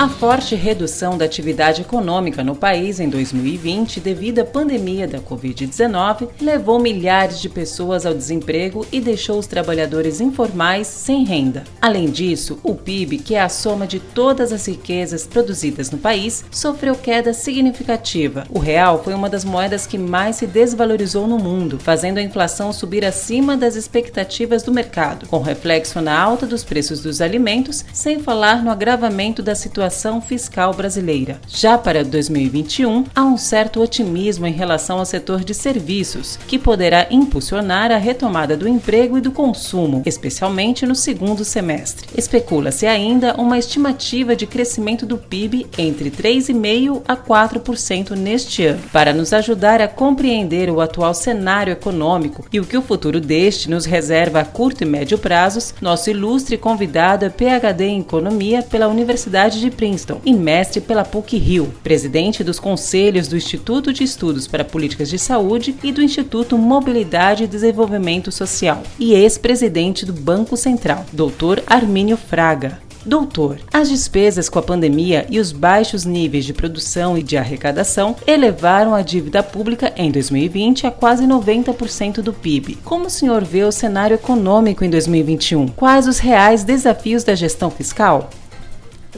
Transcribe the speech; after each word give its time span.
A 0.00 0.08
forte 0.08 0.54
redução 0.54 1.18
da 1.18 1.26
atividade 1.26 1.82
econômica 1.82 2.42
no 2.42 2.56
país 2.56 3.00
em 3.00 3.10
2020 3.10 4.00
devido 4.00 4.38
à 4.38 4.44
pandemia 4.46 5.06
da 5.06 5.18
Covid-19 5.18 6.30
levou 6.40 6.78
milhares 6.78 7.38
de 7.38 7.50
pessoas 7.50 8.06
ao 8.06 8.14
desemprego 8.14 8.86
e 8.90 8.98
deixou 8.98 9.38
os 9.38 9.46
trabalhadores 9.46 10.18
informais 10.18 10.86
sem 10.86 11.22
renda. 11.22 11.64
Além 11.82 12.08
disso, 12.08 12.58
o 12.62 12.74
PIB, 12.74 13.18
que 13.18 13.34
é 13.34 13.42
a 13.42 13.50
soma 13.50 13.86
de 13.86 14.00
todas 14.00 14.54
as 14.54 14.64
riquezas 14.64 15.26
produzidas 15.26 15.90
no 15.90 15.98
país, 15.98 16.46
sofreu 16.50 16.94
queda 16.94 17.34
significativa. 17.34 18.46
O 18.48 18.58
real 18.58 19.04
foi 19.04 19.12
uma 19.12 19.28
das 19.28 19.44
moedas 19.44 19.86
que 19.86 19.98
mais 19.98 20.36
se 20.36 20.46
desvalorizou 20.46 21.26
no 21.26 21.36
mundo, 21.38 21.78
fazendo 21.78 22.16
a 22.16 22.22
inflação 22.22 22.72
subir 22.72 23.04
acima 23.04 23.54
das 23.54 23.76
expectativas 23.76 24.62
do 24.62 24.72
mercado, 24.72 25.28
com 25.28 25.42
reflexo 25.42 26.00
na 26.00 26.18
alta 26.18 26.46
dos 26.46 26.64
preços 26.64 27.02
dos 27.02 27.20
alimentos, 27.20 27.84
sem 27.92 28.18
falar 28.18 28.64
no 28.64 28.70
agravamento 28.70 29.42
da 29.42 29.54
situação 29.54 29.89
fiscal 30.20 30.72
brasileira. 30.72 31.40
Já 31.48 31.76
para 31.76 32.04
2021, 32.04 33.04
há 33.14 33.22
um 33.22 33.36
certo 33.36 33.82
otimismo 33.82 34.46
em 34.46 34.52
relação 34.52 34.98
ao 34.98 35.04
setor 35.04 35.44
de 35.44 35.52
serviços, 35.52 36.38
que 36.46 36.58
poderá 36.58 37.06
impulsionar 37.10 37.90
a 37.90 37.96
retomada 37.96 38.56
do 38.56 38.68
emprego 38.68 39.18
e 39.18 39.20
do 39.20 39.32
consumo, 39.32 40.02
especialmente 40.06 40.86
no 40.86 40.94
segundo 40.94 41.44
semestre. 41.44 42.08
Especula-se 42.16 42.86
ainda 42.86 43.34
uma 43.34 43.58
estimativa 43.58 44.36
de 44.36 44.46
crescimento 44.46 45.04
do 45.04 45.18
PIB 45.18 45.66
entre 45.76 46.10
3,5% 46.10 47.02
a 47.06 47.16
4% 47.16 48.10
neste 48.12 48.64
ano. 48.64 48.82
Para 48.92 49.12
nos 49.12 49.32
ajudar 49.32 49.80
a 49.80 49.88
compreender 49.88 50.70
o 50.70 50.80
atual 50.80 51.14
cenário 51.14 51.72
econômico 51.72 52.44
e 52.52 52.60
o 52.60 52.64
que 52.64 52.76
o 52.76 52.82
futuro 52.82 53.20
deste 53.20 53.68
nos 53.68 53.84
reserva 53.84 54.40
a 54.40 54.44
curto 54.44 54.82
e 54.82 54.86
médio 54.86 55.18
prazos, 55.18 55.74
nosso 55.80 56.10
ilustre 56.10 56.56
convidado 56.56 57.24
é 57.24 57.28
PhD 57.28 57.84
em 57.84 58.00
Economia 58.00 58.62
pela 58.62 58.88
Universidade 58.88 59.60
de 59.60 59.70
Princeton 59.80 60.20
e 60.26 60.34
mestre 60.34 60.78
pela 60.78 61.06
PUC-Rio, 61.06 61.72
presidente 61.82 62.44
dos 62.44 62.60
conselhos 62.60 63.28
do 63.28 63.36
Instituto 63.36 63.94
de 63.94 64.04
Estudos 64.04 64.46
para 64.46 64.62
Políticas 64.62 65.08
de 65.08 65.18
Saúde 65.18 65.74
e 65.82 65.90
do 65.90 66.02
Instituto 66.02 66.58
Mobilidade 66.58 67.44
e 67.44 67.46
Desenvolvimento 67.46 68.30
Social 68.30 68.82
e 68.98 69.14
ex-presidente 69.14 70.04
do 70.04 70.12
Banco 70.12 70.54
Central, 70.54 71.06
Dr. 71.14 71.62
Armínio 71.66 72.18
Fraga. 72.18 72.78
Doutor, 73.06 73.58
as 73.72 73.88
despesas 73.88 74.50
com 74.50 74.58
a 74.58 74.62
pandemia 74.62 75.26
e 75.30 75.40
os 75.40 75.50
baixos 75.50 76.04
níveis 76.04 76.44
de 76.44 76.52
produção 76.52 77.16
e 77.16 77.22
de 77.22 77.38
arrecadação 77.38 78.14
elevaram 78.26 78.94
a 78.94 79.00
dívida 79.00 79.42
pública 79.42 79.94
em 79.96 80.10
2020 80.10 80.86
a 80.86 80.90
quase 80.90 81.24
90% 81.24 82.20
do 82.20 82.34
PIB. 82.34 82.76
Como 82.84 83.06
o 83.06 83.10
senhor 83.10 83.42
vê 83.42 83.64
o 83.64 83.72
cenário 83.72 84.14
econômico 84.14 84.84
em 84.84 84.90
2021? 84.90 85.68
Quais 85.68 86.06
os 86.06 86.18
reais 86.18 86.64
desafios 86.64 87.24
da 87.24 87.34
gestão 87.34 87.70
fiscal? 87.70 88.28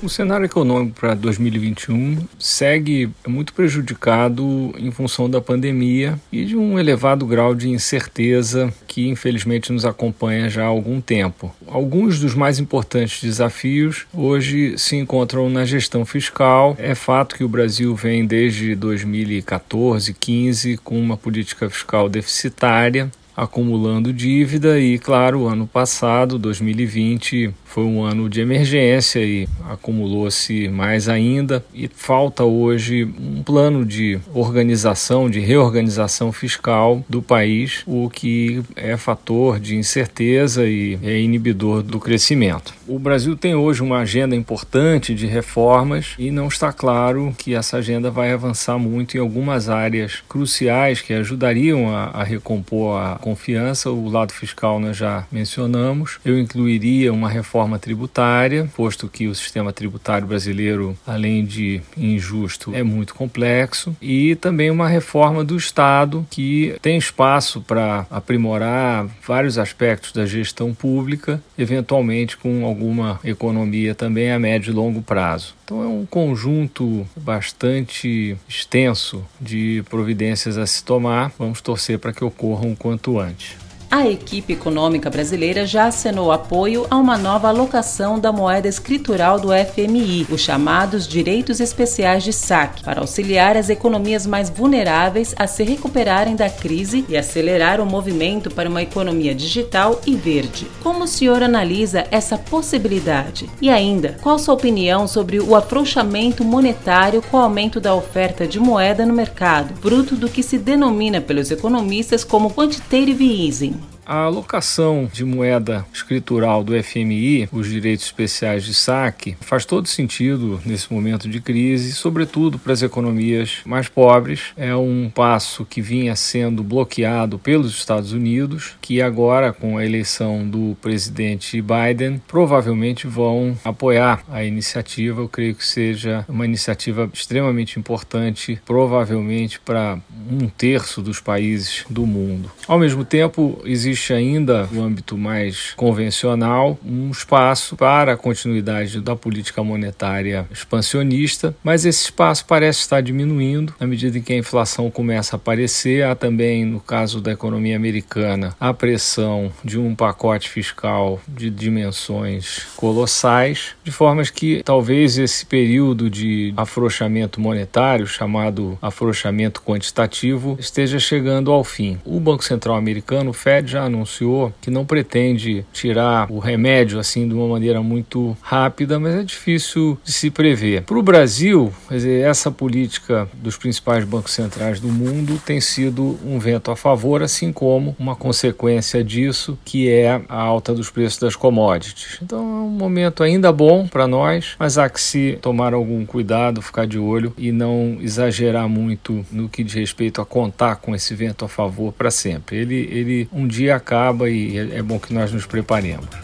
O 0.01 0.09
cenário 0.09 0.47
econômico 0.47 1.01
para 1.01 1.15
2021 1.15 2.19
segue 2.39 3.11
muito 3.27 3.53
prejudicado 3.53 4.75
em 4.79 4.91
função 4.91 5.29
da 5.29 5.41
pandemia 5.41 6.19
e 6.31 6.45
de 6.45 6.57
um 6.57 6.79
elevado 6.79 7.27
grau 7.27 7.55
de 7.55 7.69
incerteza 7.69 8.73
que 8.87 9.09
infelizmente 9.09 9.73
nos 9.73 9.85
acompanha 9.85 10.49
já 10.49 10.65
há 10.65 10.67
algum 10.67 11.01
tempo. 11.01 11.55
Alguns 11.67 12.19
dos 12.19 12.35
mais 12.35 12.59
importantes 12.59 13.23
desafios 13.23 14.07
hoje 14.13 14.77
se 14.79 14.97
encontram 14.97 15.49
na 15.51 15.65
gestão 15.65 16.05
fiscal. 16.05 16.77
É 16.79 16.95
fato 16.95 17.37
que 17.37 17.45
o 17.45 17.49
Brasil 17.49 17.95
vem 17.95 18.27
desde 18.27 18.75
2014, 18.75 20.15
15 20.15 20.79
com 20.79 21.01
uma 21.01 21.17
política 21.17 21.69
fiscal 21.69 22.09
deficitária 22.09 23.11
acumulando 23.37 24.13
dívida 24.13 24.79
e, 24.79 24.99
claro, 24.99 25.47
ano 25.47 25.67
passado, 25.67 26.39
2020, 26.39 27.53
foi 27.65 27.85
um 27.85 28.03
ano 28.03 28.29
de 28.29 28.41
emergência 28.41 29.21
e 29.21 29.49
acumulou-se 29.69 30.69
mais 30.69 31.09
ainda 31.09 31.65
e 31.73 31.89
falta 31.89 32.45
hoje 32.45 33.05
um 33.05 33.43
plano 33.43 33.85
de 33.87 34.21
organização, 34.35 35.31
de 35.31 35.41
reorganização 35.41 36.31
fiscal 36.33 37.03
do 37.09 37.23
país, 37.23 37.83
o 37.87 38.11
que 38.11 38.63
é 38.77 38.97
fator 38.97 39.59
de 39.59 39.77
incerteza 39.77 40.67
e 40.67 40.99
é 41.03 41.19
inibidor 41.19 41.83
do 41.83 41.99
crescimento. 41.99 42.75
O 42.87 42.99
Brasil 42.99 43.37
tem 43.37 43.55
hoje 43.55 43.83
uma 43.83 44.01
agenda 44.01 44.37
importante 44.37 45.15
de 45.15 45.27
reformas 45.27 46.15
e 46.19 46.31
não 46.31 46.49
está 46.49 46.73
claro 46.73 47.35
que 47.39 47.55
essa 47.55 47.79
agenda 47.79 48.11
vai 48.11 48.33
avançar 48.33 48.79
muito 48.79 49.17
em 49.17 49.21
algumas 49.21 49.71
áreas 49.71 50.23
cruciais 50.29 51.01
que 51.01 51.15
ajudariam 51.15 51.89
a, 51.89 52.07
a 52.09 52.23
recompor 52.23 52.99
a 52.99 53.19
confiança. 53.23 53.91
O 53.91 54.09
lado 54.09 54.33
fiscal 54.33 54.79
nós 54.79 54.97
já 54.97 55.25
mencionamos. 55.33 56.19
Eu 56.25 56.39
incluiria 56.39 57.13
uma 57.13 57.31
reforma 57.31 57.79
tributária, 57.79 58.69
posto 58.77 59.09
que 59.09 59.29
o 59.29 59.35
sistema 59.35 59.73
tributário 59.73 60.27
brasileiro, 60.27 60.97
além 61.07 61.45
de 61.45 61.81
injusto, 61.97 62.75
é 62.75 62.83
muito 62.83 63.15
complexo, 63.15 63.97
e 64.03 64.35
também 64.37 64.71
uma 64.71 64.89
reforma 64.89 65.45
do 65.45 65.57
Estado 65.57 66.27
que 66.29 66.77
tem 66.83 66.99
espaço 66.99 67.61
para 67.61 68.07
aprimorar 68.11 69.07
vários 69.27 69.57
aspectos 69.57 70.13
da 70.13 70.27
gestão 70.27 70.75
pública, 70.75 71.41
eventualmente 71.57 72.37
com 72.37 72.65
alguma 72.67 73.21
economia 73.25 73.95
também 73.95 74.33
a 74.33 74.39
médio 74.39 74.73
e 74.73 74.75
longo 74.75 75.01
prazo. 75.01 75.55
Então 75.73 75.83
é 75.83 75.87
um 75.87 76.05
conjunto 76.05 77.09
bastante 77.17 78.37
extenso 78.47 79.25
de 79.41 79.83
providências 79.89 80.59
a 80.59 80.67
se 80.67 80.85
tomar. 80.85 81.33
Vamos 81.39 81.63
torcer 81.63 81.99
para 81.99 82.13
que 82.13 82.23
ocorram 82.23 82.73
o 82.73 82.77
quanto 82.77 83.19
antes 83.19 83.57
a 83.93 84.09
equipe 84.09 84.55
econômica 84.55 85.11
brasileira 85.11 85.67
já 85.67 85.85
assinou 85.85 86.33
apoio 86.33 86.87
a 86.91 86.97
uma 86.97 87.19
nova 87.19 87.49
alocação 87.49 88.19
da 88.19 88.33
moeda 88.33 88.67
escritural 88.67 89.39
do 89.39 89.49
FMI, 89.49 90.27
os 90.31 90.41
chamados 90.41 91.07
Direitos 91.07 91.61
Especiais 91.61 92.25
de 92.25 92.33
Saque, 92.33 92.83
para 92.83 93.03
auxiliar 93.03 93.55
as 93.55 93.69
economias 93.69 94.27
mais 94.27 94.49
vulneráveis 94.49 95.35
a 95.39 95.47
se 95.47 95.63
recuperarem 95.63 96.35
da 96.35 96.49
crise 96.49 97.05
e 97.07 97.19
acelerar 97.19 97.83
o 97.83 97.87
movimento 97.87 98.51
para 98.51 98.67
uma 98.67 98.81
economia 98.81 99.35
digital 99.35 100.01
e 100.07 100.17
verde. 100.17 100.67
Como 100.83 101.05
o 101.05 101.09
senhor 101.09 101.43
analisa 101.43 102.07
essa 102.11 102.39
possibilidade? 102.39 103.51
E 103.61 103.69
ainda, 103.69 104.17
qual 104.23 104.39
sua 104.39 104.55
opinião 104.55 105.07
sobre 105.07 105.39
o 105.39 105.55
afrouxamento 105.55 106.43
monetário 106.43 107.21
com 107.21 107.37
o 107.37 107.41
aumento 107.41 107.79
da 107.79 107.95
oferta 107.95 108.47
de 108.47 108.59
moeda 108.59 109.05
no 109.05 109.13
mercado, 109.13 109.77
fruto 109.83 110.17
do 110.17 110.31
que 110.31 110.43
se 110.43 110.57
denomina 110.57 111.21
pelos 111.21 111.51
economistas 111.51 112.25
como 112.25 112.51
quantitative 112.51 113.47
easing? 113.47 113.82
A 114.05 114.25
alocação 114.25 115.09
de 115.11 115.25
moeda 115.25 115.87
escritural 115.93 116.65
do 116.65 116.81
FMI, 116.83 117.49
os 117.53 117.69
direitos 117.69 118.05
especiais 118.07 118.65
de 118.65 118.75
saque, 118.75 119.37
faz 119.41 119.65
todo 119.65 119.87
sentido 119.87 120.61
nesse 120.67 120.93
momento 120.93 121.29
de 121.29 121.41
crise, 121.41 121.93
sobretudo 121.93 122.59
para 122.59 122.73
as 122.73 122.83
economias 122.83 123.61
mais 123.65 123.89
pobres. 123.89 124.53
É 124.57 124.75
um 124.75 125.09
passo 125.09 125.65
que 125.65 125.81
vinha 125.81 126.17
sendo 126.17 126.65
bloqueado 126.65 127.39
pelos 127.39 127.73
Estados 127.73 128.13
Unidos, 128.13 128.75
que 128.81 129.01
agora, 129.01 129.53
com 129.53 129.79
a 129.79 129.87
eleição 129.87 130.49
do 130.49 130.77
presidente 130.83 131.63
Biden, 131.63 132.21
provavelmente 132.27 133.07
vão 133.07 133.57
apoiar 133.65 134.25
a 134.29 134.43
iniciativa. 134.43 135.21
Eu 135.21 135.29
creio 135.29 135.55
que 135.55 135.65
seja 135.65 136.25
uma 136.29 136.45
iniciativa 136.45 137.09
extremamente 137.15 137.79
importante, 137.79 138.61
provavelmente 138.67 139.61
para 139.61 140.01
um 140.29 140.49
terço 140.49 141.01
dos 141.01 141.21
países 141.21 141.85
do 141.89 142.05
mundo. 142.05 142.51
Ao 142.67 142.81
mesmo 142.81 143.05
tempo, 143.05 143.61
existe 143.65 143.92
existe 143.93 144.13
ainda, 144.13 144.67
no 144.73 144.83
âmbito 144.83 145.17
mais 145.19 145.75
convencional, 145.75 146.79
um 146.85 147.11
espaço 147.11 147.77
para 147.77 148.15
a 148.15 148.17
continuidade 148.17 149.01
da 149.01 149.15
política 149.15 149.63
monetária 149.63 150.47
expansionista, 150.51 151.55
mas 151.63 151.85
esse 151.85 152.05
espaço 152.05 152.47
parece 152.47 152.81
estar 152.81 153.03
diminuindo 153.03 153.75
à 153.79 153.87
medida 153.87 154.17
em 154.17 154.23
que 154.23 154.33
a 154.33 154.39
inflação 154.39 154.91
começa 154.91 155.37
a 155.37 155.39
aparecer. 155.39 156.05
Há 156.05 156.15
também, 156.15 156.65
no 156.65 156.81
caso 156.81 157.21
da 157.21 157.33
economia 157.33 157.77
americana, 157.77 158.57
a 158.59 158.73
pressão 158.73 159.53
de 159.63 159.79
um 159.79 159.95
pacote 159.95 160.49
fiscal 160.49 161.21
de 161.29 161.51
dimensões 161.51 162.67
colossais, 162.77 163.75
de 163.85 163.93
formas 163.93 164.31
que 164.31 164.63
talvez 164.65 165.19
esse 165.19 165.45
período 165.45 166.09
de 166.09 166.55
afrouxamento 166.57 167.41
monetário, 167.41 168.07
chamado 168.07 168.79
afrouxamento 168.81 169.61
quantitativo, 169.61 170.57
esteja 170.59 170.99
chegando 170.99 171.53
ao 171.53 171.63
fim. 171.63 171.99
O 172.05 172.19
Banco 172.19 172.43
Central 172.43 172.77
americano, 172.77 173.31
o 173.31 173.35
Fed, 173.35 173.71
já 173.71 173.82
anunciou 173.85 174.53
que 174.61 174.71
não 174.71 174.85
pretende 174.85 175.65
tirar 175.73 176.31
o 176.31 176.39
remédio 176.39 176.99
assim 176.99 177.27
de 177.27 177.35
uma 177.35 177.47
maneira 177.47 177.83
muito 177.83 178.37
rápida, 178.41 178.99
mas 178.99 179.15
é 179.15 179.23
difícil 179.23 179.99
de 180.05 180.13
se 180.13 180.31
prever. 180.31 180.83
Para 180.83 180.99
o 180.99 181.03
Brasil, 181.03 181.73
dizer, 181.91 182.25
essa 182.25 182.51
política 182.51 183.29
dos 183.35 183.57
principais 183.57 184.05
bancos 184.05 184.33
centrais 184.33 184.81
do 184.81 184.89
mundo 184.89 185.41
tem 185.45 185.61
sido 185.61 186.19
um 186.25 186.39
vento 186.39 186.71
a 186.71 186.77
favor, 186.77 187.23
assim 187.23 187.53
como 187.53 187.97
uma 187.99 188.17
consequência 188.17 189.03
disso, 189.03 189.59
que 189.65 189.89
é 189.89 190.23
a 190.29 190.37
alta 190.41 190.75
dos 190.75 190.91
preços 190.91 191.19
das 191.19 191.37
commodities. 191.37 192.19
Então 192.23 192.39
é 192.39 192.63
um 192.63 192.71
momento 192.71 193.23
ainda 193.23 193.53
bom 193.53 193.87
para 193.87 194.07
nós, 194.07 194.55
mas 194.59 194.79
há 194.79 194.89
que 194.89 195.01
se 195.01 195.39
tomar 195.41 195.75
algum 195.75 196.05
cuidado, 196.05 196.63
ficar 196.63 196.87
de 196.87 196.99
olho 196.99 197.33
e 197.37 197.53
não 197.53 197.99
exagerar 198.01 198.69
muito 198.69 199.25
no 199.31 199.49
que 199.49 199.65
diz 199.65 199.75
respeito 199.75 200.21
a 200.21 200.27
contar 200.27 200.77
com 200.77 200.95
esse 200.95 201.15
vento 201.15 201.45
a 201.45 201.49
favor 201.49 201.93
para 201.93 202.11
sempre. 202.11 202.57
Ele, 202.57 202.89
ele 202.91 203.29
um 203.33 203.47
dia 203.47 203.72
acaba 203.73 204.29
e 204.29 204.59
é, 204.59 204.79
é 204.79 204.83
bom 204.83 204.99
que 204.99 205.13
nós 205.13 205.33
nos 205.33 205.47
preparemos. 205.47 206.23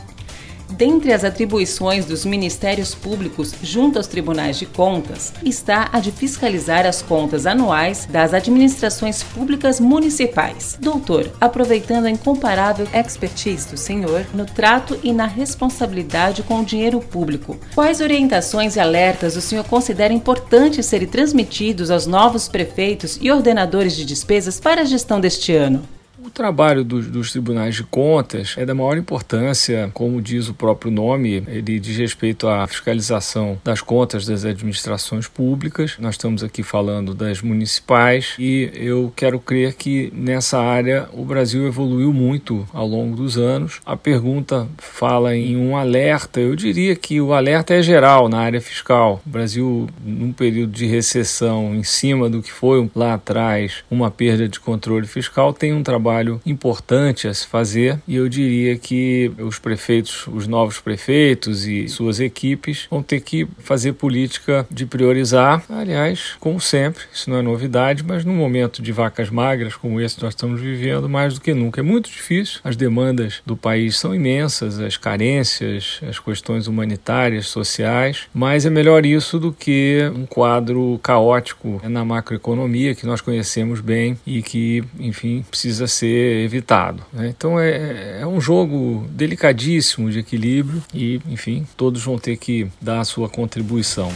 Dentre 0.71 1.13
as 1.13 1.25
atribuições 1.25 2.05
dos 2.05 2.25
ministérios 2.25 2.95
públicos 2.95 3.55
junto 3.63 3.97
aos 3.97 4.07
tribunais 4.07 4.59
de 4.59 4.67
contas 4.67 5.33
está 5.43 5.89
a 5.93 5.99
de 5.99 6.13
fiscalizar 6.13 6.87
as 6.87 7.01
contas 7.01 7.47
anuais 7.47 8.07
das 8.11 8.35
administrações 8.35 9.23
públicas 9.23 9.81
municipais. 9.81 10.79
Doutor, 10.81 11.31
aproveitando 11.41 12.07
a 12.07 12.11
incomparável 12.11 12.87
expertise 12.93 13.69
do 13.69 13.79
senhor 13.79 14.27
no 14.35 14.45
trato 14.45 14.99
e 15.03 15.13
na 15.13 15.27
responsabilidade 15.27 16.43
com 16.43 16.61
o 16.61 16.65
dinheiro 16.65 17.01
público, 17.01 17.57
quais 17.75 18.01
orientações 18.01 18.77
e 18.77 18.81
alertas 18.81 19.37
o 19.37 19.41
senhor 19.41 19.65
considera 19.65 20.13
importante 20.13 20.83
serem 20.83 21.09
transmitidos 21.09 21.91
aos 21.91 22.07
novos 22.07 22.47
prefeitos 22.47 23.19
e 23.23 23.31
ordenadores 23.31 23.97
de 23.97 24.05
despesas 24.05 24.61
para 24.61 24.83
a 24.83 24.85
gestão 24.85 25.19
deste 25.19 25.55
ano? 25.55 25.98
O 26.25 26.31
trabalho 26.31 26.83
dos, 26.83 27.07
dos, 27.07 27.31
tribunais 27.31 27.77
de 27.77 27.85
contas 27.85 28.55
é 28.57 28.67
da 28.67 28.75
maior 28.75 28.97
importância, 28.97 29.89
como 29.95 30.21
diz 30.21 30.49
o 30.49 30.55
próprio 30.55 30.91
nome, 30.91 31.45
ele 31.47 31.79
diz 31.79 31.97
respeito 31.97 32.49
à 32.49 32.67
fiscalização 32.67 33.57
das 33.63 33.81
contas 33.81 34.27
das 34.27 34.45
administrações 34.45 35.29
públicas. 35.29 35.95
Nós 35.99 36.15
estamos 36.15 36.43
aqui 36.43 36.65
falando 36.65 37.15
das 37.15 37.41
municipais 37.41 38.35
e 38.37 38.69
eu 38.75 39.13
quero 39.15 39.39
crer 39.39 39.75
que 39.75 40.13
nessa 40.13 40.59
área 40.59 41.09
o 41.13 41.25
Brasil 41.25 41.69
evoluiu 41.69 42.13
muito 42.13 42.67
ao 42.73 42.87
longo 42.87 43.15
dos 43.15 43.39
anos. 43.39 43.81
A 43.87 43.97
pergunta 43.97 44.67
fala 44.77 45.37
em 45.37 45.57
um 45.57 45.77
alerta, 45.77 46.41
eu 46.41 46.57
diria 46.57 46.97
que 46.97 47.21
o 47.21 47.33
alerta 47.33 47.75
é 47.75 47.83
geral 47.83 48.29
na 48.29 48.41
área 48.41 48.61
fiscal. 48.61 49.23
O 49.25 49.31
Brasil, 49.31 49.89
num 50.05 50.33
período 50.33 50.73
de 50.73 50.87
recessão, 50.87 51.77
em 51.77 51.85
cima 51.85 52.29
do 52.29 52.43
que 52.43 52.51
foi 52.51 52.91
lá 52.95 53.15
atrás 53.15 53.85
uma 53.89 54.11
perda 54.11 54.49
de 54.49 54.59
controle 54.59 55.07
fiscal, 55.07 55.53
tem 55.53 55.73
um 55.73 55.83
trabalho 55.83 56.08
trabalho 56.09 56.41
importante 56.47 57.29
a 57.29 57.35
se 57.35 57.47
fazer 57.47 58.01
e 58.09 58.17
eu 58.17 58.29
diria 58.29 58.79
que 58.79 59.31
os 59.39 59.59
prefeitos, 59.59 60.27
os 60.29 60.47
novos 60.47 60.81
prefeitos 60.81 61.67
e 61.67 61.89
suas 61.89 62.19
equipes 62.19 62.87
vão 62.91 63.03
ter 63.03 63.21
que 63.21 63.47
fazer 63.59 63.93
política 63.93 64.67
de 64.71 64.87
priorizar, 64.87 65.63
aliás, 65.69 66.35
como 66.41 66.61
sempre, 66.61 67.05
isso 67.13 67.29
não 67.29 67.37
é 67.37 67.43
novidade, 67.43 68.03
mas 68.07 68.25
num 68.25 68.35
momento 68.35 68.81
de 68.81 68.91
vacas 68.91 69.29
magras 69.29 69.77
como 69.77 70.01
esse 70.01 70.23
nós 70.23 70.33
estamos 70.33 70.61
vivendo, 70.61 71.09
mais 71.09 71.35
do 71.35 71.41
que 71.41 71.53
nunca 71.53 71.81
é 71.81 71.83
muito 71.83 72.11
difícil. 72.11 72.61
As 72.65 72.77
demandas 72.77 73.43
do 73.45 73.57
país 73.57 73.99
são 73.99 74.15
imensas, 74.15 74.79
as 74.79 74.97
carências, 74.97 76.01
as 76.09 76.19
questões 76.19 76.67
humanitárias, 76.67 77.49
sociais, 77.49 78.27
mas 78.33 78.65
é 78.65 78.71
melhor 78.71 79.05
isso 79.05 79.39
do 79.39 79.53
que 79.53 80.11
um 80.15 80.25
quadro 80.25 80.99
caótico 81.03 81.81
na 81.85 82.05
macroeconomia 82.05 82.95
que 82.95 83.07
nós 83.07 83.21
conhecemos 83.21 83.81
bem 83.81 84.19
e 84.27 84.43
que, 84.43 84.83
enfim, 84.99 85.45
precisa 85.51 85.87
ser 85.99 86.45
evitado. 86.45 87.03
Né? 87.13 87.29
Então 87.29 87.59
é, 87.59 88.21
é 88.21 88.27
um 88.27 88.41
jogo 88.41 89.07
delicadíssimo 89.11 90.11
de 90.11 90.21
equilíbrio 90.21 90.83
e, 90.93 91.21
enfim, 91.29 91.67
todos 91.77 92.03
vão 92.03 92.19
ter 92.19 92.37
que 92.37 92.69
dar 92.81 93.01
a 93.01 93.05
sua 93.05 93.29
contribuição. 93.29 94.13